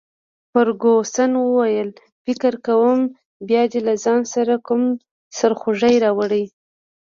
[0.51, 1.89] فرګوسن وویل:
[2.25, 2.99] فکر کوم
[3.47, 4.83] بیا دي له ځان سره کوم
[5.37, 6.43] سرخوږی راوړی.